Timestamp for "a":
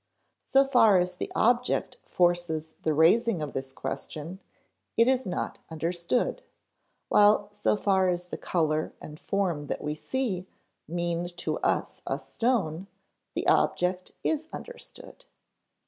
12.07-12.17